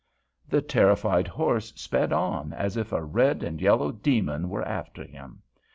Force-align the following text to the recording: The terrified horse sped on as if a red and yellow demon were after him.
The 0.49 0.63
terrified 0.63 1.27
horse 1.27 1.71
sped 1.75 2.11
on 2.11 2.53
as 2.53 2.75
if 2.75 2.91
a 2.91 3.03
red 3.03 3.43
and 3.43 3.61
yellow 3.61 3.91
demon 3.91 4.49
were 4.49 4.67
after 4.67 5.03
him. 5.03 5.43